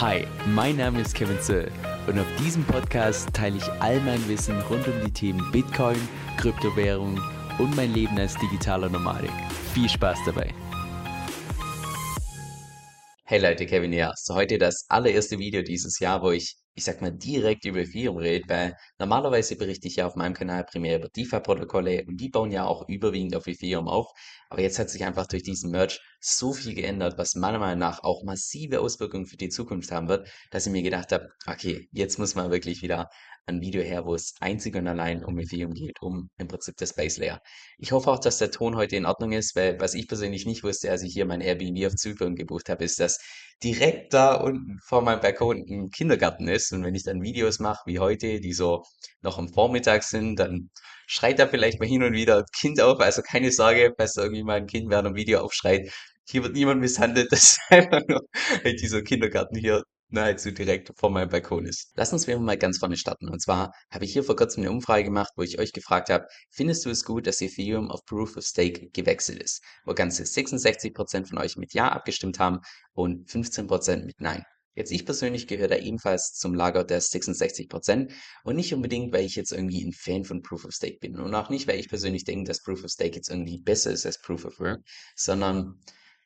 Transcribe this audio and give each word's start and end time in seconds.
Hi, 0.00 0.26
mein 0.46 0.78
Name 0.78 1.02
ist 1.02 1.14
Kevin 1.14 1.38
Zöll 1.42 1.70
und 2.06 2.18
auf 2.18 2.26
diesem 2.38 2.64
Podcast 2.64 3.34
teile 3.34 3.58
ich 3.58 3.68
all 3.82 4.00
mein 4.00 4.26
Wissen 4.28 4.58
rund 4.62 4.88
um 4.88 4.94
die 5.04 5.12
Themen 5.12 5.52
Bitcoin, 5.52 5.98
Kryptowährung 6.38 7.20
und 7.58 7.76
mein 7.76 7.92
Leben 7.92 8.18
als 8.18 8.34
digitaler 8.38 8.88
Nomadik. 8.88 9.30
Viel 9.74 9.90
Spaß 9.90 10.20
dabei! 10.24 10.54
Hey 13.26 13.40
Leute, 13.40 13.66
Kevin 13.66 13.92
hier. 13.92 14.14
So 14.16 14.34
heute 14.34 14.56
das 14.56 14.86
allererste 14.88 15.38
Video 15.38 15.60
dieses 15.60 15.98
Jahr, 15.98 16.22
wo 16.22 16.30
ich, 16.30 16.56
ich 16.74 16.84
sag 16.84 17.02
mal, 17.02 17.12
direkt 17.12 17.66
über 17.66 17.80
Ethereum 17.80 18.16
rede, 18.16 18.48
weil 18.48 18.76
normalerweise 18.98 19.54
berichte 19.56 19.86
ich 19.86 19.96
ja 19.96 20.06
auf 20.06 20.16
meinem 20.16 20.32
Kanal 20.32 20.64
primär 20.64 20.96
über 20.96 21.10
DeFi-Protokolle 21.10 22.06
und 22.08 22.16
die 22.16 22.30
bauen 22.30 22.52
ja 22.52 22.64
auch 22.64 22.88
überwiegend 22.88 23.36
auf 23.36 23.46
Ethereum 23.46 23.86
auf. 23.86 24.10
Aber 24.48 24.62
jetzt 24.62 24.78
hat 24.78 24.88
sich 24.88 25.04
einfach 25.04 25.26
durch 25.26 25.42
diesen 25.42 25.70
Merge 25.70 25.98
so 26.20 26.52
viel 26.52 26.74
geändert, 26.74 27.18
was 27.18 27.34
meiner 27.34 27.58
Meinung 27.58 27.78
nach 27.78 28.02
auch 28.02 28.22
massive 28.24 28.80
Auswirkungen 28.80 29.26
für 29.26 29.36
die 29.36 29.48
Zukunft 29.48 29.90
haben 29.90 30.08
wird, 30.08 30.28
dass 30.50 30.66
ich 30.66 30.72
mir 30.72 30.82
gedacht 30.82 31.12
habe, 31.12 31.28
okay, 31.46 31.88
jetzt 31.92 32.18
muss 32.18 32.34
man 32.34 32.50
wirklich 32.50 32.82
wieder 32.82 33.08
ein 33.46 33.60
Video 33.60 33.82
her, 33.82 34.04
wo 34.04 34.14
es 34.14 34.34
einzig 34.40 34.76
und 34.76 34.86
allein 34.86 35.24
um 35.24 35.38
Ethereum 35.38 35.72
geht, 35.72 36.00
um 36.00 36.30
im 36.38 36.48
Prinzip 36.48 36.76
das 36.76 36.94
Base 36.94 37.20
Layer. 37.20 37.40
Ich 37.78 37.92
hoffe 37.92 38.10
auch, 38.10 38.18
dass 38.18 38.38
der 38.38 38.50
Ton 38.50 38.76
heute 38.76 38.96
in 38.96 39.06
Ordnung 39.06 39.32
ist, 39.32 39.56
weil 39.56 39.80
was 39.80 39.94
ich 39.94 40.08
persönlich 40.08 40.46
nicht 40.46 40.62
wusste, 40.62 40.90
als 40.90 41.02
ich 41.02 41.12
hier 41.12 41.26
mein 41.26 41.40
Airbnb 41.40 41.86
auf 41.86 41.96
Zypern 41.96 42.36
gebucht 42.36 42.68
habe, 42.68 42.84
ist, 42.84 43.00
dass 43.00 43.18
direkt 43.62 44.14
da 44.14 44.34
unten 44.34 44.78
vor 44.86 45.02
meinem 45.02 45.20
Balkon 45.20 45.64
ein 45.68 45.90
Kindergarten 45.90 46.48
ist. 46.48 46.72
Und 46.72 46.84
wenn 46.84 46.94
ich 46.94 47.04
dann 47.04 47.22
Videos 47.22 47.58
mache 47.58 47.82
wie 47.86 47.98
heute, 47.98 48.40
die 48.40 48.52
so 48.52 48.84
noch 49.22 49.38
am 49.38 49.48
Vormittag 49.48 50.02
sind, 50.02 50.36
dann 50.36 50.70
schreit 51.06 51.38
da 51.38 51.48
vielleicht 51.48 51.80
mal 51.80 51.88
hin 51.88 52.02
und 52.02 52.12
wieder 52.12 52.38
ein 52.38 52.44
Kind 52.58 52.80
auf. 52.80 53.00
Also 53.00 53.22
keine 53.22 53.50
Sorge, 53.50 53.92
falls 53.96 54.16
irgendwie 54.16 54.44
mal 54.44 54.58
ein 54.58 54.66
Kind 54.66 54.90
während 54.90 55.08
einem 55.08 55.16
Video 55.16 55.40
aufschreit. 55.40 55.90
Hier 56.30 56.42
wird 56.44 56.54
niemand 56.54 56.80
misshandelt. 56.80 57.28
Das 57.30 57.42
ist 57.42 57.60
einfach 57.68 58.02
nur 58.06 58.22
dieser 58.64 59.02
Kindergarten 59.02 59.56
hier 59.56 59.82
nahezu 60.10 60.50
direkt 60.50 60.92
vor 60.96 61.10
meinem 61.10 61.28
Balkon 61.28 61.66
ist. 61.66 61.92
Lass 61.94 62.12
uns 62.12 62.26
mal 62.26 62.58
ganz 62.58 62.78
vorne 62.78 62.96
starten. 62.96 63.28
Und 63.28 63.40
zwar 63.40 63.72
habe 63.90 64.04
ich 64.04 64.12
hier 64.12 64.24
vor 64.24 64.36
kurzem 64.36 64.62
eine 64.62 64.70
Umfrage 64.70 65.04
gemacht, 65.04 65.32
wo 65.36 65.42
ich 65.42 65.58
euch 65.58 65.72
gefragt 65.72 66.08
habe, 66.08 66.26
findest 66.50 66.84
du 66.84 66.90
es 66.90 67.04
gut, 67.04 67.26
dass 67.26 67.40
Ethereum 67.40 67.90
auf 67.90 68.04
Proof 68.04 68.36
of 68.36 68.44
Stake 68.44 68.90
gewechselt 68.92 69.42
ist? 69.42 69.62
Wo 69.84 69.94
ganze 69.94 70.24
66% 70.24 71.26
von 71.28 71.38
euch 71.38 71.56
mit 71.56 71.74
Ja 71.74 71.88
abgestimmt 71.90 72.38
haben 72.38 72.58
und 72.92 73.28
15% 73.28 74.04
mit 74.04 74.20
Nein. 74.20 74.44
Jetzt 74.74 74.92
ich 74.92 75.04
persönlich 75.04 75.48
gehöre 75.48 75.68
da 75.68 75.76
ebenfalls 75.76 76.32
zum 76.32 76.54
Lager 76.54 76.84
der 76.84 77.02
66% 77.02 78.12
und 78.44 78.56
nicht 78.56 78.72
unbedingt, 78.72 79.12
weil 79.12 79.24
ich 79.24 79.34
jetzt 79.34 79.52
irgendwie 79.52 79.84
ein 79.84 79.92
Fan 79.92 80.24
von 80.24 80.42
Proof 80.42 80.64
of 80.64 80.72
Stake 80.72 80.98
bin 81.00 81.18
und 81.18 81.34
auch 81.34 81.50
nicht, 81.50 81.66
weil 81.66 81.80
ich 81.80 81.88
persönlich 81.88 82.24
denke, 82.24 82.46
dass 82.46 82.62
Proof 82.62 82.84
of 82.84 82.90
Stake 82.90 83.16
jetzt 83.16 83.30
irgendwie 83.30 83.58
besser 83.58 83.90
ist 83.90 84.06
als 84.06 84.20
Proof 84.20 84.44
of 84.44 84.60
Work, 84.60 84.80
sondern 85.16 85.80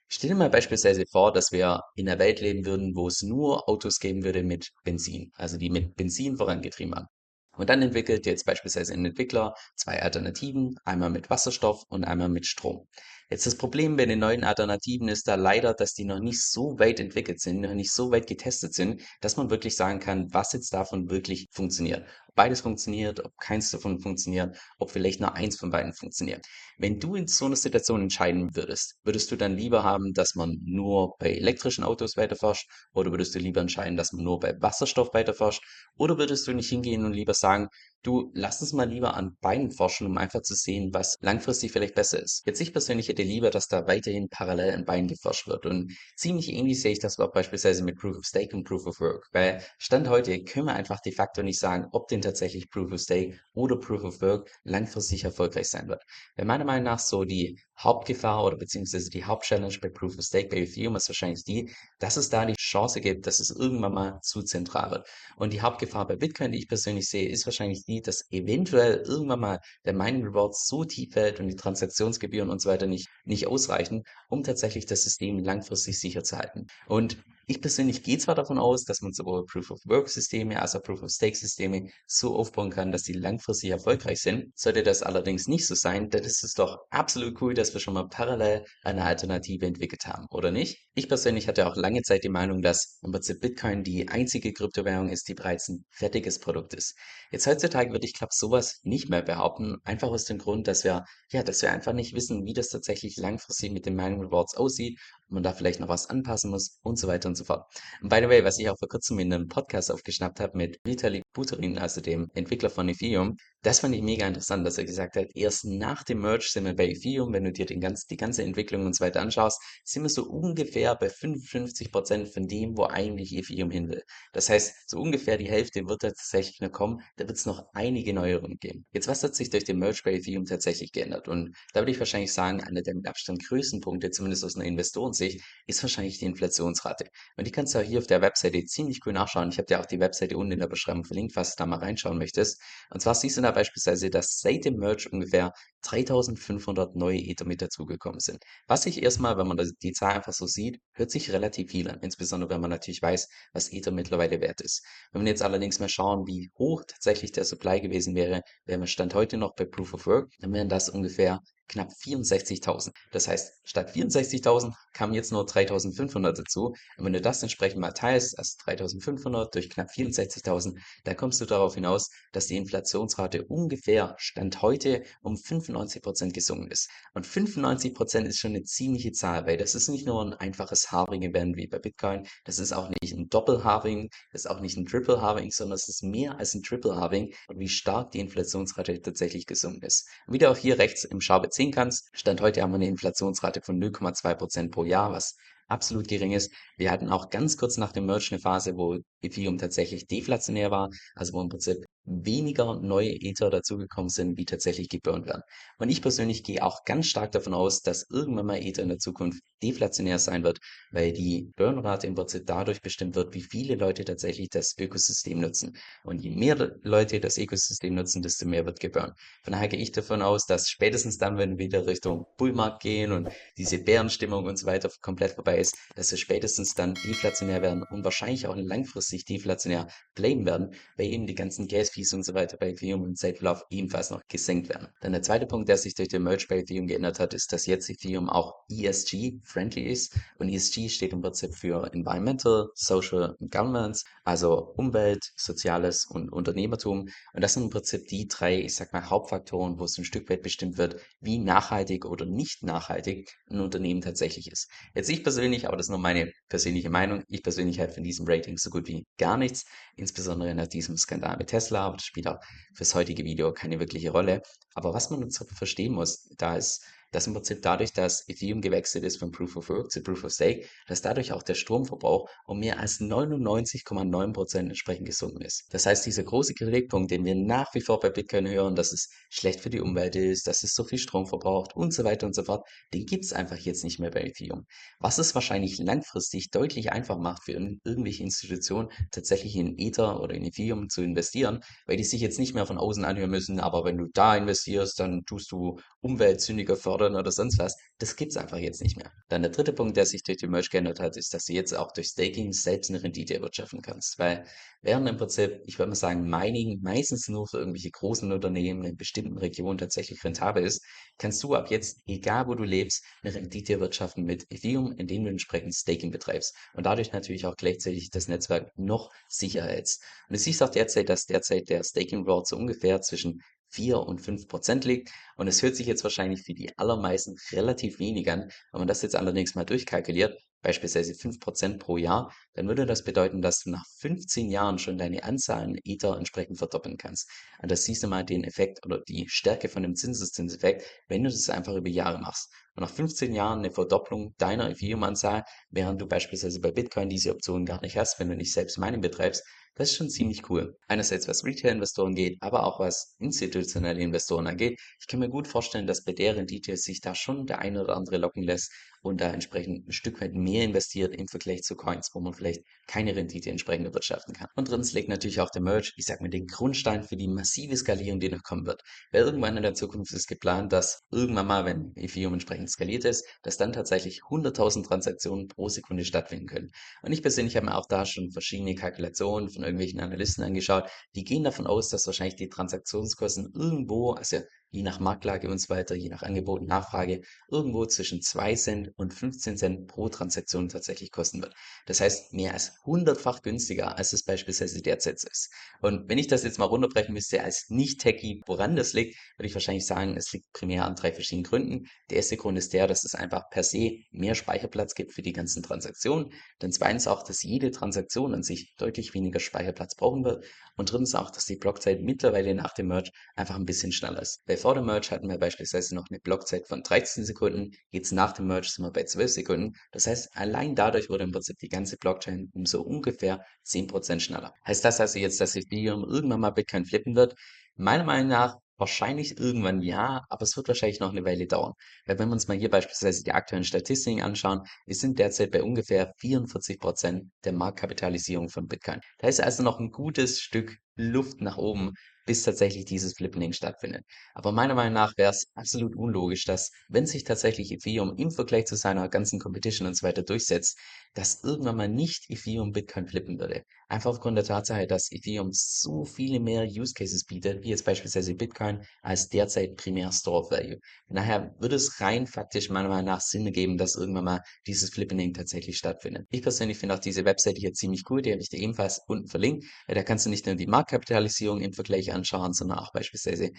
Stell 0.08 0.30
dir 0.30 0.36
mal 0.36 0.50
beispielsweise 0.50 1.04
vor, 1.10 1.32
dass 1.32 1.52
wir 1.52 1.82
in 1.96 2.08
einer 2.08 2.18
Welt 2.18 2.40
leben 2.40 2.64
würden, 2.64 2.94
wo 2.94 3.08
es 3.08 3.22
nur 3.22 3.68
Autos 3.68 3.98
geben 3.98 4.24
würde 4.24 4.42
mit 4.42 4.70
Benzin, 4.84 5.32
also 5.36 5.56
die 5.58 5.70
mit 5.70 5.96
Benzin 5.96 6.36
vorangetrieben 6.36 6.94
haben. 6.94 7.08
Und 7.56 7.70
dann 7.70 7.82
entwickelt 7.82 8.26
jetzt 8.26 8.46
beispielsweise 8.46 8.92
ein 8.92 9.04
Entwickler 9.04 9.54
zwei 9.76 10.02
Alternativen, 10.02 10.76
einmal 10.84 11.10
mit 11.10 11.30
Wasserstoff 11.30 11.84
und 11.88 12.04
einmal 12.04 12.28
mit 12.28 12.46
Strom. 12.46 12.86
Jetzt 13.34 13.46
das 13.46 13.56
Problem 13.56 13.96
bei 13.96 14.06
den 14.06 14.20
neuen 14.20 14.44
Alternativen 14.44 15.08
ist 15.08 15.26
da 15.26 15.34
leider, 15.34 15.74
dass 15.74 15.92
die 15.92 16.04
noch 16.04 16.20
nicht 16.20 16.40
so 16.40 16.78
weit 16.78 17.00
entwickelt 17.00 17.40
sind, 17.40 17.62
noch 17.62 17.74
nicht 17.74 17.90
so 17.90 18.12
weit 18.12 18.28
getestet 18.28 18.74
sind, 18.74 19.02
dass 19.20 19.36
man 19.36 19.50
wirklich 19.50 19.74
sagen 19.74 19.98
kann, 19.98 20.32
was 20.32 20.52
jetzt 20.52 20.72
davon 20.72 21.10
wirklich 21.10 21.48
funktioniert 21.50 22.06
beides 22.34 22.60
funktioniert, 22.60 23.24
ob 23.24 23.36
keins 23.38 23.70
davon 23.70 24.00
funktioniert, 24.00 24.56
ob 24.78 24.90
vielleicht 24.90 25.20
nur 25.20 25.34
eins 25.34 25.58
von 25.58 25.70
beiden 25.70 25.92
funktioniert. 25.92 26.46
Wenn 26.78 26.98
du 27.00 27.14
in 27.14 27.26
so 27.26 27.46
einer 27.46 27.56
Situation 27.56 28.02
entscheiden 28.02 28.54
würdest, 28.56 28.96
würdest 29.04 29.30
du 29.30 29.36
dann 29.36 29.56
lieber 29.56 29.84
haben, 29.84 30.12
dass 30.12 30.34
man 30.34 30.58
nur 30.64 31.14
bei 31.18 31.30
elektrischen 31.30 31.84
Autos 31.84 32.16
weiterforscht 32.16 32.68
oder 32.92 33.10
würdest 33.10 33.34
du 33.34 33.38
lieber 33.38 33.60
entscheiden, 33.60 33.96
dass 33.96 34.12
man 34.12 34.24
nur 34.24 34.40
bei 34.40 34.54
Wasserstoff 34.60 35.14
weiterforscht 35.14 35.62
oder 35.96 36.18
würdest 36.18 36.46
du 36.46 36.52
nicht 36.52 36.68
hingehen 36.68 37.04
und 37.04 37.12
lieber 37.12 37.34
sagen, 37.34 37.68
du 38.04 38.30
lass 38.34 38.60
uns 38.60 38.72
mal 38.72 38.88
lieber 38.88 39.14
an 39.14 39.36
beiden 39.40 39.72
forschen, 39.72 40.06
um 40.06 40.16
einfach 40.18 40.42
zu 40.42 40.54
sehen, 40.54 40.92
was 40.92 41.16
langfristig 41.20 41.72
vielleicht 41.72 41.94
besser 41.94 42.22
ist. 42.22 42.42
Jetzt 42.46 42.60
ich 42.60 42.72
persönlich 42.72 43.08
hätte 43.08 43.22
lieber, 43.22 43.50
dass 43.50 43.66
da 43.66 43.86
weiterhin 43.86 44.28
parallel 44.28 44.74
an 44.74 44.84
beiden 44.84 45.08
geforscht 45.08 45.48
wird 45.48 45.66
und 45.66 45.92
ziemlich 46.16 46.52
ähnlich 46.52 46.80
sehe 46.80 46.92
ich 46.92 47.00
das 47.00 47.18
auch 47.18 47.32
beispielsweise 47.32 47.82
mit 47.82 47.98
Proof 47.98 48.18
of 48.18 48.24
Stake 48.24 48.54
und 48.54 48.64
Proof 48.64 48.86
of 48.86 49.00
Work, 49.00 49.28
weil 49.32 49.62
Stand 49.78 50.08
heute 50.08 50.44
können 50.44 50.66
wir 50.66 50.74
einfach 50.74 51.00
de 51.00 51.12
facto 51.12 51.42
nicht 51.42 51.58
sagen, 51.58 51.88
ob 51.92 52.08
den 52.08 52.22
tatsächlich 52.22 52.70
Proof 52.70 52.92
of 52.92 53.00
Stake 53.00 53.38
oder 53.54 53.76
Proof 53.76 54.04
of 54.04 54.20
Work 54.20 54.50
langfristig 54.64 55.24
erfolgreich 55.24 55.68
sein 55.68 55.88
wird. 55.88 56.02
Weil 56.36 56.46
meiner 56.46 56.64
Meinung 56.64 56.84
nach 56.84 56.98
so 56.98 57.24
die 57.24 57.58
Hauptgefahr 57.78 58.44
oder 58.44 58.56
beziehungsweise 58.56 59.10
die 59.10 59.24
Hauptchallenge 59.24 59.78
bei 59.80 59.88
Proof 59.88 60.16
of 60.16 60.24
Stake 60.24 60.48
bei 60.48 60.58
Ethereum 60.58 60.96
ist 60.96 61.08
wahrscheinlich 61.08 61.44
die, 61.44 61.72
dass 61.98 62.16
es 62.16 62.30
da 62.30 62.44
die 62.44 62.54
Chance 62.54 63.00
gibt, 63.00 63.26
dass 63.26 63.40
es 63.40 63.50
irgendwann 63.50 63.94
mal 63.94 64.20
zu 64.22 64.42
zentral 64.42 64.90
wird. 64.90 65.08
Und 65.36 65.52
die 65.52 65.60
Hauptgefahr 65.60 66.06
bei 66.06 66.16
Bitcoin, 66.16 66.52
die 66.52 66.58
ich 66.58 66.68
persönlich 66.68 67.08
sehe, 67.08 67.28
ist 67.28 67.46
wahrscheinlich 67.46 67.84
die, 67.84 68.00
dass 68.00 68.30
eventuell 68.30 69.02
irgendwann 69.06 69.40
mal 69.40 69.60
der 69.84 69.94
Mining 69.94 70.24
Reward 70.24 70.56
so 70.56 70.84
tief 70.84 71.12
fällt 71.12 71.40
und 71.40 71.48
die 71.48 71.56
Transaktionsgebühren 71.56 72.50
und 72.50 72.60
so 72.60 72.70
weiter 72.70 72.86
nicht, 72.86 73.08
nicht 73.24 73.46
ausreichen, 73.46 74.04
um 74.28 74.42
tatsächlich 74.42 74.86
das 74.86 75.02
System 75.02 75.38
langfristig 75.38 75.98
sicher 75.98 76.22
zu 76.22 76.38
halten. 76.38 76.66
Und 76.86 77.16
ich 77.46 77.60
persönlich 77.60 78.02
gehe 78.02 78.18
zwar 78.18 78.34
davon 78.34 78.58
aus, 78.58 78.84
dass 78.84 79.00
man 79.00 79.12
sowohl 79.12 79.44
Proof-of-Work-Systeme 79.46 80.60
als 80.60 80.74
auch 80.74 80.82
Proof-of-Stake-Systeme 80.82 81.88
so 82.06 82.36
aufbauen 82.36 82.70
kann, 82.70 82.92
dass 82.92 83.02
sie 83.02 83.12
langfristig 83.12 83.70
erfolgreich 83.70 84.20
sind. 84.20 84.52
Sollte 84.56 84.82
das 84.82 85.02
allerdings 85.02 85.46
nicht 85.46 85.66
so 85.66 85.74
sein, 85.74 86.10
dann 86.10 86.22
ist 86.22 86.44
es 86.44 86.54
doch 86.54 86.78
absolut 86.90 87.40
cool, 87.42 87.54
dass 87.54 87.72
wir 87.74 87.80
schon 87.80 87.94
mal 87.94 88.08
parallel 88.08 88.64
eine 88.82 89.04
Alternative 89.04 89.66
entwickelt 89.66 90.06
haben, 90.06 90.26
oder 90.30 90.50
nicht? 90.50 90.86
Ich 90.94 91.08
persönlich 91.08 91.48
hatte 91.48 91.66
auch 91.66 91.76
lange 91.76 92.02
Zeit 92.02 92.24
die 92.24 92.28
Meinung, 92.28 92.62
dass 92.62 92.98
im 93.02 93.12
Prinzip 93.12 93.40
Bitcoin 93.40 93.82
die 93.84 94.08
einzige 94.08 94.52
Kryptowährung 94.52 95.08
ist, 95.08 95.28
die 95.28 95.34
bereits 95.34 95.68
ein 95.68 95.84
fertiges 95.90 96.38
Produkt 96.38 96.74
ist. 96.74 96.96
Jetzt 97.30 97.46
heutzutage 97.46 97.90
würde 97.90 98.06
ich, 98.06 98.14
glaube 98.14 98.32
sowas 98.32 98.80
nicht 98.84 99.10
mehr 99.10 99.22
behaupten, 99.22 99.76
einfach 99.84 100.08
aus 100.08 100.24
dem 100.24 100.38
Grund, 100.38 100.68
dass 100.68 100.84
wir, 100.84 101.04
ja, 101.30 101.42
dass 101.42 101.62
wir 101.62 101.72
einfach 101.72 101.92
nicht 101.92 102.14
wissen, 102.14 102.44
wie 102.44 102.52
das 102.52 102.68
tatsächlich 102.68 103.16
langfristig 103.16 103.72
mit 103.72 103.86
den 103.86 103.96
Mining 103.96 104.20
Rewards 104.20 104.56
aussieht, 104.56 104.98
man 105.34 105.42
da 105.42 105.52
vielleicht 105.52 105.80
noch 105.80 105.88
was 105.88 106.08
anpassen 106.08 106.50
muss 106.50 106.78
und 106.82 106.98
so 106.98 107.08
weiter 107.08 107.28
und 107.28 107.36
so 107.36 107.44
fort. 107.44 107.66
Und 108.02 108.08
by 108.08 108.16
the 108.20 108.28
way, 108.28 108.44
was 108.44 108.58
ich 108.58 108.68
auch 108.70 108.78
vor 108.78 108.88
kurzem 108.88 109.18
in 109.18 109.32
einem 109.32 109.48
Podcast 109.48 109.90
aufgeschnappt 109.90 110.40
habe 110.40 110.56
mit 110.56 110.78
Vitalik 110.84 111.22
Buterin, 111.34 111.78
also 111.78 112.00
dem 112.00 112.30
Entwickler 112.34 112.70
von 112.70 112.88
Ethereum, 112.88 113.36
das 113.64 113.80
fand 113.80 113.94
ich 113.94 114.02
mega 114.02 114.26
interessant, 114.26 114.66
dass 114.66 114.76
er 114.76 114.84
gesagt 114.84 115.16
hat, 115.16 115.28
erst 115.34 115.64
nach 115.64 116.02
dem 116.02 116.20
Merge 116.20 116.44
sind 116.46 116.66
wir 116.66 116.76
bei 116.76 116.86
Ethereum, 116.86 117.32
wenn 117.32 117.44
du 117.44 117.52
dir 117.52 117.64
den 117.64 117.80
ganz, 117.80 118.06
die 118.06 118.18
ganze 118.18 118.42
Entwicklung 118.42 118.84
und 118.84 118.94
so 118.94 119.02
weiter 119.02 119.22
anschaust, 119.22 119.58
sind 119.84 120.02
wir 120.02 120.10
so 120.10 120.24
ungefähr 120.24 120.94
bei 120.94 121.08
55 121.08 121.90
Prozent 121.90 122.28
von 122.28 122.46
dem, 122.46 122.76
wo 122.76 122.84
eigentlich 122.84 123.34
Ethereum 123.34 123.70
hin 123.70 123.88
will. 123.88 124.02
Das 124.34 124.50
heißt, 124.50 124.90
so 124.90 124.98
ungefähr 124.98 125.38
die 125.38 125.48
Hälfte 125.48 125.88
wird 125.88 126.02
da 126.02 126.08
tatsächlich 126.08 126.60
noch 126.60 126.72
kommen, 126.72 127.00
da 127.16 127.26
wird 127.26 127.38
es 127.38 127.46
noch 127.46 127.64
einige 127.72 128.12
Neuerungen 128.12 128.58
geben. 128.58 128.84
Jetzt, 128.92 129.08
was 129.08 129.24
hat 129.24 129.34
sich 129.34 129.48
durch 129.48 129.64
den 129.64 129.78
Merge 129.78 130.02
bei 130.04 130.12
Ethereum 130.12 130.44
tatsächlich 130.44 130.92
geändert? 130.92 131.26
Und 131.26 131.56
da 131.72 131.80
würde 131.80 131.92
ich 131.92 131.98
wahrscheinlich 131.98 132.34
sagen, 132.34 132.62
einer 132.62 132.82
der 132.82 132.94
mit 132.94 133.08
Abstand 133.08 133.42
größten 133.48 133.80
Punkte, 133.80 134.10
zumindest 134.10 134.44
aus 134.44 134.56
einer 134.56 134.66
Investorensicht, 134.66 135.42
ist 135.66 135.82
wahrscheinlich 135.82 136.18
die 136.18 136.26
Inflationsrate. 136.26 137.06
Und 137.38 137.46
die 137.46 137.50
kannst 137.50 137.74
du 137.74 137.78
auch 137.78 137.82
hier 137.82 137.98
auf 137.98 138.06
der 138.06 138.20
Webseite 138.20 138.62
ziemlich 138.66 139.00
cool 139.06 139.14
nachschauen. 139.14 139.48
Ich 139.48 139.56
habe 139.56 139.66
dir 139.66 139.80
auch 139.80 139.86
die 139.86 140.00
Webseite 140.00 140.36
unten 140.36 140.52
in 140.52 140.58
der 140.58 140.66
Beschreibung 140.66 141.04
verlinkt, 141.04 141.32
falls 141.32 141.56
du 141.56 141.62
da 141.62 141.66
mal 141.66 141.78
reinschauen 141.78 142.18
möchtest. 142.18 142.60
Und 142.90 143.00
zwar 143.00 143.14
siehst 143.14 143.38
du 143.38 143.40
da 143.40 143.53
beispielsweise, 143.54 144.10
dass 144.10 144.40
seit 144.40 144.64
dem 144.64 144.76
Merge 144.76 145.08
ungefähr 145.10 145.52
3500 145.82 146.96
neue 146.96 147.18
Ether 147.18 147.46
mit 147.46 147.62
dazugekommen 147.62 148.20
sind. 148.20 148.42
Was 148.66 148.82
sich 148.82 149.02
erstmal, 149.02 149.36
wenn 149.38 149.46
man 149.46 149.58
die 149.82 149.92
Zahl 149.92 150.14
einfach 150.14 150.32
so 150.32 150.46
sieht, 150.46 150.80
hört 150.92 151.10
sich 151.10 151.32
relativ 151.32 151.70
viel 151.70 151.88
an, 151.90 152.00
insbesondere 152.02 152.50
wenn 152.50 152.60
man 152.60 152.70
natürlich 152.70 153.02
weiß, 153.02 153.28
was 153.52 153.72
Ether 153.72 153.92
mittlerweile 153.92 154.40
wert 154.40 154.60
ist. 154.60 154.84
Wenn 155.12 155.22
wir 155.22 155.30
jetzt 155.30 155.42
allerdings 155.42 155.78
mal 155.78 155.88
schauen, 155.88 156.26
wie 156.26 156.50
hoch 156.58 156.82
tatsächlich 156.86 157.32
der 157.32 157.44
Supply 157.44 157.80
gewesen 157.80 158.14
wäre, 158.14 158.42
wären 158.66 158.80
wir 158.80 158.86
Stand 158.86 159.14
heute 159.14 159.36
noch 159.36 159.54
bei 159.54 159.64
Proof 159.64 159.94
of 159.94 160.06
Work, 160.06 160.32
dann 160.40 160.52
wären 160.52 160.68
das 160.68 160.88
ungefähr 160.88 161.40
knapp 161.68 161.90
64.000. 161.92 162.92
Das 163.12 163.28
heißt, 163.28 163.52
statt 163.64 163.94
64.000 163.94 164.72
kamen 164.92 165.14
jetzt 165.14 165.32
nur 165.32 165.44
3.500 165.44 166.32
dazu. 166.32 166.74
Und 166.96 167.04
wenn 167.04 167.12
du 167.12 167.20
das 167.20 167.42
entsprechend 167.42 167.80
mal 167.80 167.92
teilst, 167.92 168.38
also 168.38 168.56
3.500 168.64 169.50
durch 169.52 169.70
knapp 169.70 169.90
64.000, 169.90 170.78
dann 171.04 171.16
kommst 171.16 171.40
du 171.40 171.44
darauf 171.44 171.74
hinaus, 171.74 172.10
dass 172.32 172.46
die 172.46 172.56
Inflationsrate 172.56 173.44
ungefähr 173.44 174.14
Stand 174.18 174.62
heute 174.62 175.04
um 175.22 175.34
95% 175.34 176.32
gesunken 176.32 176.70
ist. 176.70 176.88
Und 177.12 177.26
95% 177.26 178.24
ist 178.24 178.38
schon 178.38 178.52
eine 178.52 178.64
ziemliche 178.64 179.12
Zahl, 179.12 179.46
weil 179.46 179.56
das 179.56 179.74
ist 179.74 179.88
nicht 179.88 180.06
nur 180.06 180.24
ein 180.24 180.34
einfaches 180.34 180.90
Halving-Event 180.90 181.56
wie 181.56 181.66
bei 181.66 181.78
Bitcoin, 181.78 182.26
das 182.44 182.58
ist 182.58 182.72
auch 182.72 182.90
nicht 183.00 183.12
ein 183.14 183.28
Doppel-Halving, 183.28 184.10
das 184.32 184.44
ist 184.44 184.50
auch 184.50 184.60
nicht 184.60 184.76
ein 184.76 184.86
Triple-Halving, 184.86 185.50
sondern 185.50 185.76
es 185.76 185.88
ist 185.88 186.02
mehr 186.02 186.38
als 186.38 186.54
ein 186.54 186.62
Triple-Halving 186.62 187.34
wie 187.54 187.68
stark 187.68 188.12
die 188.12 188.20
Inflationsrate 188.20 189.00
tatsächlich 189.00 189.46
gesunken 189.46 189.84
ist. 189.84 190.08
Und 190.26 190.34
wie 190.34 190.38
du 190.38 190.50
auch 190.50 190.56
hier 190.56 190.78
rechts 190.78 191.04
im 191.04 191.20
Schau 191.20 191.40
ziehen 191.54 191.72
kannst. 191.72 192.10
Stand 192.12 192.40
heute 192.40 192.62
haben 192.62 192.72
wir 192.72 192.76
eine 192.76 192.88
Inflationsrate 192.88 193.62
von 193.62 193.80
0,2 193.80 194.34
Prozent 194.34 194.72
pro 194.72 194.84
Jahr, 194.84 195.12
was 195.12 195.36
absolut 195.68 196.08
gering 196.08 196.32
ist. 196.32 196.52
Wir 196.76 196.90
hatten 196.90 197.08
auch 197.08 197.30
ganz 197.30 197.56
kurz 197.56 197.76
nach 197.78 197.92
dem 197.92 198.06
Merge 198.06 198.28
eine 198.32 198.40
Phase, 198.40 198.76
wo 198.76 198.98
Ethereum 199.22 199.58
tatsächlich 199.58 200.06
deflationär 200.06 200.70
war, 200.70 200.90
also 201.14 201.32
wo 201.32 201.40
im 201.40 201.48
Prinzip 201.48 201.86
weniger 202.04 202.80
neue 202.80 203.10
Ether 203.10 203.50
dazugekommen 203.50 204.08
sind, 204.08 204.36
wie 204.36 204.44
tatsächlich 204.44 204.88
geburnt 204.88 205.26
werden. 205.26 205.42
Und 205.78 205.88
ich 205.88 206.02
persönlich 206.02 206.44
gehe 206.44 206.62
auch 206.62 206.84
ganz 206.84 207.06
stark 207.06 207.32
davon 207.32 207.54
aus, 207.54 207.80
dass 207.82 208.06
irgendwann 208.10 208.46
mal 208.46 208.62
Ether 208.62 208.82
in 208.82 208.90
der 208.90 208.98
Zukunft 208.98 209.42
deflationär 209.62 210.18
sein 210.18 210.44
wird, 210.44 210.58
weil 210.90 211.12
die 211.12 211.50
Burnrate 211.56 212.06
im 212.06 212.14
Prinzip 212.14 212.46
dadurch 212.46 212.82
bestimmt 212.82 213.14
wird, 213.16 213.34
wie 213.34 213.42
viele 213.42 213.76
Leute 213.76 214.04
tatsächlich 214.04 214.50
das 214.50 214.74
Ökosystem 214.78 215.40
nutzen. 215.40 215.76
Und 216.04 216.22
je 216.22 216.30
mehr 216.30 216.76
Leute 216.82 217.20
das 217.20 217.38
Ökosystem 217.38 217.94
nutzen, 217.94 218.22
desto 218.22 218.46
mehr 218.46 218.66
wird 218.66 218.80
geburnt. 218.80 219.14
Von 219.42 219.52
daher 219.52 219.68
gehe 219.68 219.80
ich 219.80 219.92
davon 219.92 220.22
aus, 220.22 220.46
dass 220.46 220.68
spätestens 220.68 221.16
dann, 221.16 221.38
wenn 221.38 221.58
wir 221.58 221.66
wieder 221.66 221.86
Richtung 221.86 222.26
Bullmarkt 222.36 222.82
gehen 222.82 223.12
und 223.12 223.30
diese 223.56 223.78
Bärenstimmung 223.78 224.44
und 224.44 224.58
so 224.58 224.66
weiter 224.66 224.90
komplett 225.00 225.32
vorbei 225.32 225.58
ist, 225.58 225.76
dass 225.96 226.10
wir 226.10 226.18
spätestens 226.18 226.74
dann 226.74 227.00
deflationär 227.00 227.62
werden 227.62 227.82
und 227.82 228.04
wahrscheinlich 228.04 228.46
auch 228.46 228.56
langfristig 228.56 229.24
deflationär 229.24 229.88
bleiben 230.14 230.44
werden, 230.44 230.74
weil 230.96 231.06
eben 231.06 231.26
die 231.26 231.34
ganzen 231.34 231.66
Gas-Fees 231.94 232.12
und 232.12 232.24
so 232.24 232.34
weiter 232.34 232.56
bei 232.56 232.70
Ethereum 232.70 233.04
im 233.04 233.14
Zeitverlauf 233.14 233.64
ebenfalls 233.70 234.10
noch 234.10 234.22
gesenkt 234.28 234.68
werden. 234.68 234.88
Dann 235.00 235.12
der 235.12 235.22
zweite 235.22 235.46
Punkt, 235.46 235.68
der 235.68 235.78
sich 235.78 235.94
durch 235.94 236.08
den 236.08 236.22
Merge 236.22 236.46
bei 236.48 236.58
Ethereum 236.58 236.86
geändert 236.86 237.20
hat, 237.20 237.34
ist, 237.34 237.52
dass 237.52 237.66
jetzt 237.66 237.88
Ethereum 237.88 238.28
auch 238.28 238.54
ESG-friendly 238.68 239.82
ist 239.82 240.16
und 240.38 240.48
ESG 240.48 240.88
steht 240.88 241.12
im 241.12 241.22
Prinzip 241.22 241.54
für 241.54 241.90
Environmental, 241.92 242.68
Social 242.74 243.36
und 243.38 243.50
Governance, 243.50 244.04
also 244.24 244.72
Umwelt, 244.76 245.32
Soziales 245.36 246.06
und 246.06 246.30
Unternehmertum 246.30 247.08
und 247.32 247.42
das 247.42 247.54
sind 247.54 247.64
im 247.64 247.70
Prinzip 247.70 248.06
die 248.08 248.26
drei, 248.26 248.60
ich 248.60 248.74
sag 248.74 248.92
mal, 248.92 249.08
Hauptfaktoren, 249.08 249.78
wo 249.78 249.84
es 249.84 249.98
ein 249.98 250.04
Stück 250.04 250.28
weit 250.30 250.42
bestimmt 250.42 250.78
wird, 250.78 251.00
wie 251.20 251.38
nachhaltig 251.38 252.04
oder 252.04 252.26
nicht 252.26 252.62
nachhaltig 252.62 253.30
ein 253.50 253.60
Unternehmen 253.60 254.00
tatsächlich 254.00 254.50
ist. 254.50 254.70
Jetzt 254.94 255.10
ich 255.10 255.22
persönlich, 255.22 255.68
aber 255.68 255.76
das 255.76 255.86
ist 255.86 255.90
nur 255.90 255.98
meine 255.98 256.32
persönliche 256.48 256.90
Meinung, 256.90 257.22
ich 257.28 257.42
persönlich 257.42 257.78
halte 257.78 257.94
von 257.94 258.02
diesem 258.02 258.26
Rating 258.26 258.56
so 258.58 258.70
gut 258.70 258.88
wie 258.88 259.06
gar 259.18 259.36
nichts, 259.36 259.64
insbesondere 259.96 260.54
nach 260.54 260.66
diesem 260.66 260.96
Skandal 260.96 261.36
mit 261.36 261.48
Tesla, 261.48 261.83
aber 261.84 261.96
das 261.96 262.06
spielt 262.06 262.26
auch 262.26 262.38
fürs 262.74 262.94
heutige 262.94 263.24
Video 263.24 263.52
keine 263.52 263.80
wirkliche 263.80 264.10
Rolle. 264.10 264.42
Aber 264.74 264.94
was 264.94 265.10
man 265.10 265.20
jetzt 265.22 265.44
verstehen 265.52 265.94
muss, 265.94 266.28
da 266.36 266.56
ist 266.56 266.84
dass 267.14 267.28
im 267.28 267.34
Prinzip 267.34 267.62
dadurch, 267.62 267.92
dass 267.92 268.28
Ethereum 268.28 268.60
gewechselt 268.60 269.04
ist 269.04 269.18
von 269.18 269.30
Proof 269.30 269.56
of 269.56 269.68
Work 269.68 269.92
zu 269.92 270.02
Proof 270.02 270.24
of 270.24 270.32
Stake, 270.32 270.66
dass 270.88 271.00
dadurch 271.00 271.32
auch 271.32 271.44
der 271.44 271.54
Stromverbrauch 271.54 272.28
um 272.46 272.58
mehr 272.58 272.80
als 272.80 273.00
99,9% 273.00 274.58
entsprechend 274.58 275.06
gesunken 275.06 275.42
ist. 275.42 275.66
Das 275.70 275.86
heißt, 275.86 276.04
dieser 276.04 276.24
große 276.24 276.54
Kritikpunkt, 276.54 277.12
den 277.12 277.24
wir 277.24 277.36
nach 277.36 277.72
wie 277.74 277.80
vor 277.80 278.00
bei 278.00 278.10
Bitcoin 278.10 278.48
hören, 278.48 278.74
dass 278.74 278.92
es 278.92 279.10
schlecht 279.30 279.60
für 279.60 279.70
die 279.70 279.80
Umwelt 279.80 280.16
ist, 280.16 280.48
dass 280.48 280.64
es 280.64 280.74
so 280.74 280.82
viel 280.82 280.98
Strom 280.98 281.26
verbraucht 281.26 281.76
und 281.76 281.94
so 281.94 282.02
weiter 282.02 282.26
und 282.26 282.34
so 282.34 282.42
fort, 282.42 282.66
den 282.92 283.06
gibt 283.06 283.24
es 283.24 283.32
einfach 283.32 283.58
jetzt 283.58 283.84
nicht 283.84 284.00
mehr 284.00 284.10
bei 284.10 284.22
Ethereum. 284.22 284.64
Was 284.98 285.18
es 285.18 285.34
wahrscheinlich 285.36 285.78
langfristig 285.78 286.50
deutlich 286.50 286.90
einfach 286.90 287.18
macht 287.18 287.44
für 287.44 287.52
irgendwelche 287.52 288.24
Institutionen, 288.24 288.88
tatsächlich 289.12 289.54
in 289.54 289.78
Ether 289.78 290.20
oder 290.20 290.34
in 290.34 290.44
Ethereum 290.44 290.88
zu 290.88 291.02
investieren, 291.02 291.60
weil 291.86 291.96
die 291.96 292.04
sich 292.04 292.20
jetzt 292.20 292.40
nicht 292.40 292.54
mehr 292.54 292.66
von 292.66 292.78
außen 292.78 293.04
anhören 293.04 293.30
müssen, 293.30 293.60
aber 293.60 293.84
wenn 293.84 293.98
du 293.98 294.06
da 294.12 294.36
investierst, 294.36 294.98
dann 294.98 295.24
tust 295.26 295.52
du 295.52 295.78
umweltsündiger 296.00 296.76
fördern 296.76 297.03
fordern 297.04 297.20
oder 297.20 297.30
sonst 297.30 297.58
was. 297.58 297.76
Das 297.98 298.16
gibt 298.16 298.32
es 298.32 298.36
einfach 298.36 298.58
jetzt 298.58 298.82
nicht 298.82 298.96
mehr. 298.96 299.12
Dann 299.28 299.42
der 299.42 299.50
dritte 299.50 299.72
Punkt, 299.72 299.96
der 299.96 300.06
sich 300.06 300.22
durch 300.22 300.38
die 300.38 300.46
Merge 300.46 300.68
geändert 300.70 301.00
hat, 301.00 301.16
ist, 301.16 301.34
dass 301.34 301.44
du 301.46 301.52
jetzt 301.52 301.72
auch 301.74 301.92
durch 301.92 302.08
Staking 302.08 302.52
selbst 302.52 302.90
eine 302.90 303.02
Rendite 303.02 303.34
erwirtschaften 303.34 303.82
kannst. 303.82 304.18
Weil 304.18 304.46
während 304.82 305.08
im 305.08 305.16
Prinzip, 305.16 305.60
ich 305.66 305.78
würde 305.78 305.90
mal 305.90 305.96
sagen, 305.96 306.28
Mining 306.28 306.80
meistens 306.82 307.28
nur 307.28 307.46
für 307.46 307.58
irgendwelche 307.58 307.90
großen 307.90 308.30
Unternehmen 308.32 308.84
in 308.84 308.96
bestimmten 308.96 309.38
Regionen 309.38 309.78
tatsächlich 309.78 310.22
rentabel 310.24 310.64
ist, 310.64 310.82
kannst 311.18 311.42
du 311.42 311.54
ab 311.54 311.70
jetzt, 311.70 312.00
egal 312.06 312.46
wo 312.46 312.54
du 312.54 312.64
lebst, 312.64 313.04
eine 313.22 313.34
Rendite 313.34 313.74
erwirtschaften 313.74 314.24
mit 314.24 314.46
Ethereum, 314.50 314.92
indem 314.96 315.24
du 315.24 315.30
entsprechend 315.30 315.74
Staking 315.74 316.10
betreibst. 316.10 316.54
Und 316.74 316.86
dadurch 316.86 317.12
natürlich 317.12 317.46
auch 317.46 317.56
gleichzeitig 317.56 318.10
das 318.10 318.28
Netzwerk 318.28 318.70
noch 318.76 319.10
sicher 319.28 319.62
hältst. 319.62 320.02
Und 320.28 320.36
du 320.36 320.38
siehst 320.38 320.62
auch 320.62 320.70
derzeit, 320.70 321.08
dass 321.08 321.26
derzeit 321.26 321.68
der 321.68 321.84
Staking 321.84 322.22
Reward 322.22 322.46
so 322.46 322.56
ungefähr 322.56 323.00
zwischen 323.00 323.40
4 323.74 323.98
und 323.98 324.20
5 324.20 324.48
Prozent 324.48 324.84
liegt. 324.84 325.10
Und 325.36 325.48
es 325.48 325.62
hört 325.62 325.76
sich 325.76 325.86
jetzt 325.86 326.04
wahrscheinlich 326.04 326.42
für 326.42 326.54
die 326.54 326.76
allermeisten 326.78 327.36
relativ 327.52 327.98
wenig 327.98 328.30
an. 328.30 328.50
Wenn 328.72 328.80
man 328.80 328.88
das 328.88 329.02
jetzt 329.02 329.16
allerdings 329.16 329.54
mal 329.54 329.64
durchkalkuliert, 329.64 330.38
beispielsweise 330.62 331.14
5 331.14 331.40
Prozent 331.40 331.78
pro 331.78 331.96
Jahr, 331.96 332.32
dann 332.54 332.66
würde 332.68 332.86
das 332.86 333.04
bedeuten, 333.04 333.42
dass 333.42 333.60
du 333.60 333.70
nach 333.70 333.84
15 333.98 334.50
Jahren 334.50 334.78
schon 334.78 334.96
deine 334.96 335.22
Anzahl 335.24 335.62
an 335.62 335.78
Ether 335.84 336.16
entsprechend 336.16 336.58
verdoppeln 336.58 336.96
kannst. 336.96 337.28
Und 337.60 337.70
das 337.70 337.84
siehst 337.84 338.02
du 338.02 338.08
mal 338.08 338.24
den 338.24 338.44
Effekt 338.44 338.84
oder 338.86 339.00
die 339.00 339.28
Stärke 339.28 339.68
von 339.68 339.82
dem 339.82 339.94
Zinseszinseffekt, 339.94 340.84
wenn 341.08 341.22
du 341.22 341.30
das 341.30 341.50
einfach 341.50 341.74
über 341.74 341.90
Jahre 341.90 342.18
machst. 342.18 342.50
Und 342.76 342.82
nach 342.82 342.90
15 342.90 343.34
Jahren 343.34 343.58
eine 343.60 343.70
Verdopplung 343.70 344.34
deiner 344.38 344.70
Ethereum-Anzahl, 344.70 345.44
während 345.70 346.00
du 346.00 346.06
beispielsweise 346.06 346.60
bei 346.60 346.72
Bitcoin 346.72 347.08
diese 347.08 347.32
Option 347.32 347.66
gar 347.66 347.80
nicht 347.82 347.96
hast, 347.96 348.18
wenn 348.18 348.28
du 348.28 348.36
nicht 348.36 348.52
selbst 348.52 348.78
Mining 348.78 349.00
betreibst, 349.00 349.44
das 349.76 349.90
ist 349.90 349.96
schon 349.96 350.10
ziemlich 350.10 350.48
cool. 350.50 350.76
Einerseits 350.86 351.26
was 351.26 351.44
Retail-Investoren 351.44 352.14
geht, 352.14 352.38
aber 352.40 352.64
auch 352.64 352.78
was 352.78 353.16
institutionelle 353.18 354.00
Investoren 354.00 354.46
angeht. 354.46 354.78
Ich 355.00 355.06
kann 355.06 355.20
mir 355.20 355.28
gut 355.28 355.48
vorstellen, 355.48 355.86
dass 355.86 356.04
bei 356.04 356.12
der 356.12 356.36
Rendite 356.36 356.76
sich 356.76 357.00
da 357.00 357.14
schon 357.14 357.46
der 357.46 357.58
eine 357.58 357.82
oder 357.82 357.96
andere 357.96 358.18
locken 358.18 358.42
lässt 358.42 358.70
und 359.04 359.20
da 359.20 359.30
entsprechend 359.30 359.86
ein 359.86 359.92
Stück 359.92 360.20
weit 360.20 360.32
mehr 360.32 360.64
investiert 360.64 361.14
im 361.14 361.28
Vergleich 361.28 361.62
zu 361.62 361.76
Coins, 361.76 362.10
wo 362.14 362.20
man 362.20 362.32
vielleicht 362.32 362.62
keine 362.86 363.14
Rendite 363.14 363.50
entsprechend 363.50 363.86
erwirtschaften 363.86 364.34
kann. 364.34 364.48
Und 364.56 364.68
drittens 364.68 364.92
legt 364.92 365.10
natürlich 365.10 365.40
auch 365.40 365.50
der 365.50 365.60
Merge, 365.60 365.90
ich 365.96 366.06
sag 366.06 366.22
mal, 366.22 366.30
den 366.30 366.46
Grundstein 366.46 367.02
für 367.02 367.16
die 367.16 367.28
massive 367.28 367.76
Skalierung, 367.76 368.18
die 368.18 368.30
noch 368.30 368.42
kommen 368.42 368.66
wird. 368.66 368.80
Weil 369.12 369.22
irgendwann 369.22 369.58
in 369.58 369.62
der 369.62 369.74
Zukunft 369.74 370.12
ist 370.14 370.26
geplant, 370.26 370.72
dass 370.72 371.02
irgendwann 371.10 371.46
mal, 371.46 371.66
wenn 371.66 371.92
Ethereum 371.96 372.32
entsprechend 372.32 372.70
skaliert 372.70 373.04
ist, 373.04 373.26
dass 373.42 373.58
dann 373.58 373.74
tatsächlich 373.74 374.22
100.000 374.22 374.86
Transaktionen 374.86 375.48
pro 375.48 375.68
Sekunde 375.68 376.04
stattfinden 376.04 376.46
können. 376.46 376.70
Und 377.02 377.12
ich 377.12 377.20
persönlich 377.20 377.56
habe 377.56 377.66
mir 377.66 377.76
auch 377.76 377.86
da 377.86 378.06
schon 378.06 378.30
verschiedene 378.30 378.74
Kalkulationen 378.74 379.50
von 379.50 379.63
irgendwelchen 379.64 380.00
Analysten 380.00 380.44
angeschaut, 380.44 380.88
die 381.14 381.24
gehen 381.24 381.44
davon 381.44 381.66
aus, 381.66 381.88
dass 381.88 382.06
wahrscheinlich 382.06 382.36
die 382.36 382.48
Transaktionskosten 382.48 383.52
irgendwo, 383.54 384.12
also 384.12 384.38
je 384.74 384.82
nach 384.82 384.98
Marktlage 384.98 385.48
und 385.48 385.58
so 385.58 385.68
weiter, 385.68 385.94
je 385.94 386.08
nach 386.08 386.22
Angebot 386.22 386.60
und 386.60 386.66
Nachfrage, 386.66 387.22
irgendwo 387.48 387.86
zwischen 387.86 388.20
2 388.20 388.54
Cent 388.56 388.90
und 388.96 389.14
15 389.14 389.56
Cent 389.56 389.86
pro 389.86 390.08
Transaktion 390.08 390.68
tatsächlich 390.68 391.12
kosten 391.12 391.40
wird. 391.40 391.54
Das 391.86 392.00
heißt, 392.00 392.32
mehr 392.32 392.52
als 392.54 392.72
hundertfach 392.84 393.42
günstiger, 393.42 393.96
als 393.96 394.12
es 394.12 394.24
beispielsweise 394.24 394.82
derzeit 394.82 395.22
ist. 395.22 395.50
Und 395.80 396.08
wenn 396.08 396.18
ich 396.18 396.26
das 396.26 396.42
jetzt 396.42 396.58
mal 396.58 396.64
runterbrechen 396.64 397.14
müsste 397.14 397.42
als 397.42 397.66
Nicht-Techie, 397.68 398.42
woran 398.46 398.74
das 398.74 398.94
liegt, 398.94 399.16
würde 399.36 399.46
ich 399.46 399.54
wahrscheinlich 399.54 399.86
sagen, 399.86 400.16
es 400.16 400.32
liegt 400.32 400.52
primär 400.52 400.84
an 400.84 400.96
drei 400.96 401.12
verschiedenen 401.12 401.44
Gründen. 401.44 401.86
Der 402.10 402.16
erste 402.16 402.36
Grund 402.36 402.58
ist 402.58 402.72
der, 402.72 402.88
dass 402.88 403.04
es 403.04 403.14
einfach 403.14 403.48
per 403.50 403.62
se 403.62 403.98
mehr 404.10 404.34
Speicherplatz 404.34 404.96
gibt 404.96 405.12
für 405.12 405.22
die 405.22 405.32
ganzen 405.32 405.62
Transaktionen. 405.62 406.32
Dann 406.58 406.72
zweitens 406.72 407.06
auch, 407.06 407.22
dass 407.22 407.44
jede 407.44 407.70
Transaktion 407.70 408.34
an 408.34 408.42
sich 408.42 408.74
deutlich 408.76 409.14
weniger 409.14 409.38
Speicherplatz 409.38 409.94
brauchen 409.94 410.24
wird. 410.24 410.44
Und 410.76 410.90
drittens 410.90 411.14
auch, 411.14 411.30
dass 411.30 411.44
die 411.44 411.56
Blockzeit 411.56 412.00
mittlerweile 412.00 412.56
nach 412.56 412.74
dem 412.74 412.88
Merge 412.88 413.10
einfach 413.36 413.54
ein 413.54 413.66
bisschen 413.66 413.92
schneller 413.92 414.20
ist. 414.20 414.44
Bei 414.46 414.56
vor 414.64 414.74
dem 414.74 414.86
Merge 414.86 415.10
hatten 415.10 415.28
wir 415.28 415.36
beispielsweise 415.36 415.94
noch 415.94 416.06
eine 416.08 416.20
Blockzeit 416.20 416.66
von 416.66 416.82
13 416.82 417.22
Sekunden, 417.26 417.72
jetzt 417.90 418.12
nach 418.12 418.32
dem 418.32 418.46
Merge 418.46 418.66
sind 418.66 418.82
wir 418.82 418.92
bei 418.92 419.04
12 419.04 419.30
Sekunden. 419.30 419.74
Das 419.92 420.06
heißt, 420.06 420.34
allein 420.38 420.74
dadurch 420.74 421.10
wurde 421.10 421.24
im 421.24 421.32
Prinzip 421.32 421.58
die 421.58 421.68
ganze 421.68 421.98
Blockchain 421.98 422.50
um 422.54 422.64
so 422.64 422.80
ungefähr 422.80 423.44
10% 423.66 424.20
schneller. 424.20 424.54
Heißt 424.66 424.82
das 424.82 425.02
also 425.02 425.18
jetzt, 425.18 425.38
dass 425.42 425.54
Ethereum 425.54 426.02
irgendwann 426.02 426.40
mal 426.40 426.48
Bitcoin 426.48 426.86
flippen 426.86 427.14
wird? 427.14 427.34
Meiner 427.76 428.04
Meinung 428.04 428.28
nach 428.28 428.56
Wahrscheinlich 428.76 429.38
irgendwann 429.38 429.82
ja, 429.82 430.24
aber 430.28 430.42
es 430.42 430.56
wird 430.56 430.66
wahrscheinlich 430.66 430.98
noch 430.98 431.12
eine 431.12 431.24
Weile 431.24 431.46
dauern. 431.46 431.74
Weil 432.06 432.18
wenn 432.18 432.28
wir 432.28 432.32
uns 432.32 432.48
mal 432.48 432.56
hier 432.56 432.70
beispielsweise 432.70 433.22
die 433.22 433.30
aktuellen 433.30 433.62
Statistiken 433.62 434.20
anschauen, 434.20 434.62
wir 434.84 434.96
sind 434.96 435.20
derzeit 435.20 435.52
bei 435.52 435.62
ungefähr 435.62 436.12
44 436.18 436.80
Prozent 436.80 437.30
der 437.44 437.52
Marktkapitalisierung 437.52 438.48
von 438.48 438.66
Bitcoin. 438.66 439.00
Da 439.18 439.28
ist 439.28 439.40
also 439.40 439.62
noch 439.62 439.78
ein 439.78 439.92
gutes 439.92 440.40
Stück 440.40 440.76
Luft 440.96 441.40
nach 441.40 441.56
oben, 441.56 441.92
bis 442.24 442.42
tatsächlich 442.42 442.84
dieses 442.84 443.14
Flippening 443.14 443.52
stattfindet. 443.52 444.04
Aber 444.34 444.52
meiner 444.52 444.74
Meinung 444.74 444.94
nach 444.94 445.16
wäre 445.16 445.30
es 445.30 445.46
absolut 445.54 445.96
unlogisch, 445.96 446.44
dass, 446.44 446.70
wenn 446.88 447.06
sich 447.06 447.24
tatsächlich 447.24 447.70
Ethereum 447.72 448.14
im 448.16 448.30
Vergleich 448.30 448.66
zu 448.66 448.76
seiner 448.76 449.08
ganzen 449.08 449.38
Competition 449.40 449.86
und 449.88 449.96
so 449.96 450.06
weiter 450.06 450.22
durchsetzt, 450.22 450.78
dass 451.14 451.42
irgendwann 451.44 451.76
mal 451.76 451.88
nicht 451.88 452.30
Ethereum 452.30 452.72
Bitcoin 452.72 453.06
flippen 453.08 453.38
würde. 453.38 453.64
Einfach 453.88 454.10
aufgrund 454.10 454.36
der 454.36 454.44
Tatsache, 454.44 454.86
dass 454.86 455.12
Ethereum 455.12 455.50
so 455.52 456.04
viele 456.04 456.40
mehr 456.40 456.64
Use 456.64 456.94
Cases 456.94 457.24
bietet, 457.24 457.62
wie 457.62 457.70
jetzt 457.70 457.84
beispielsweise 457.84 458.34
Bitcoin, 458.34 458.82
als 459.02 459.28
derzeit 459.28 459.76
primär 459.76 460.10
Store 460.12 460.40
of 460.40 460.50
Value. 460.50 460.78
Von 461.06 461.16
daher 461.16 461.54
würde 461.58 461.76
es 461.76 462.00
rein 462.00 462.26
faktisch 462.26 462.70
meiner 462.70 462.88
Meinung 462.88 463.06
nach 463.06 463.20
Sinn 463.20 463.52
geben, 463.52 463.78
dass 463.78 463.96
irgendwann 463.96 464.24
mal 464.24 464.40
dieses 464.66 464.90
Flippening 464.90 465.34
tatsächlich 465.34 465.78
stattfindet. 465.78 466.26
Ich 466.30 466.42
persönlich 466.42 466.78
finde 466.78 466.94
auch 466.94 466.98
diese 467.00 467.24
Webseite 467.24 467.60
hier 467.60 467.72
ziemlich 467.72 468.04
cool, 468.10 468.22
die 468.22 468.32
habe 468.32 468.40
ich 468.40 468.48
dir 468.48 468.60
ebenfalls 468.60 469.00
unten 469.06 469.28
verlinkt. 469.28 469.64
Da 469.86 470.02
kannst 470.02 470.26
du 470.26 470.30
nicht 470.30 470.46
nur 470.46 470.54
die 470.54 470.66
Marktkapitalisierung 470.66 471.60
im 471.60 471.72
Vergleich 471.72 472.12
anschauen, 472.12 472.52
sondern 472.52 472.78
auch 472.78 472.92
beispielsweise 472.92 473.50